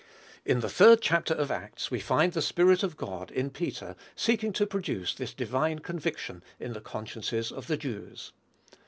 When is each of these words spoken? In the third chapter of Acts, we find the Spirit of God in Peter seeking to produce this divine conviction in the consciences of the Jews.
In 0.45 0.61
the 0.61 0.67
third 0.67 0.99
chapter 0.99 1.35
of 1.35 1.51
Acts, 1.51 1.91
we 1.91 1.99
find 1.99 2.33
the 2.33 2.41
Spirit 2.41 2.81
of 2.81 2.97
God 2.97 3.29
in 3.29 3.51
Peter 3.51 3.95
seeking 4.15 4.51
to 4.53 4.65
produce 4.65 5.13
this 5.13 5.31
divine 5.35 5.77
conviction 5.77 6.43
in 6.59 6.73
the 6.73 6.81
consciences 6.81 7.51
of 7.51 7.67
the 7.67 7.77
Jews. 7.77 8.31